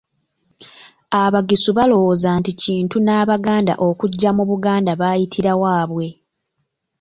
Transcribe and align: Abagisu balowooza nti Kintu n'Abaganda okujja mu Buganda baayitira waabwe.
Abagisu 1.23 1.69
balowooza 1.77 2.29
nti 2.39 2.51
Kintu 2.61 2.95
n'Abaganda 3.01 3.73
okujja 3.87 4.29
mu 4.37 4.43
Buganda 4.49 4.91
baayitira 5.01 5.51
waabwe. 5.61 6.07